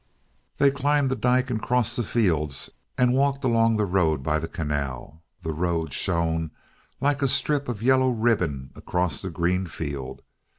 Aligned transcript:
They 0.57 0.71
climbed 0.71 1.09
the 1.09 1.15
dyke 1.15 1.51
and 1.51 1.61
crossed 1.61 1.95
the 1.95 2.01
fields, 2.01 2.71
and 2.97 3.13
walked 3.13 3.43
along 3.43 3.75
the 3.75 3.85
road 3.85 4.23
by 4.23 4.39
the 4.39 4.47
canal. 4.47 5.21
The 5.43 5.53
road 5.53 5.93
shone, 5.93 6.49
like 6.99 7.21
a 7.21 7.27
strip 7.27 7.69
of 7.69 7.83
yellow 7.83 8.09
ribbon 8.09 8.71
across 8.73 9.21
the 9.21 9.29
green 9.29 9.67
field. 9.67 10.23